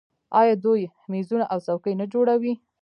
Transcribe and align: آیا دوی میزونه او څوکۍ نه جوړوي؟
آیا 0.39 0.55
دوی 0.63 0.83
میزونه 1.13 1.45
او 1.53 1.59
څوکۍ 1.65 1.93
نه 2.01 2.05
جوړوي؟ 2.13 2.53